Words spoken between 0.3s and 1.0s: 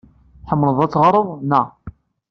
Tḥemmleḍ ad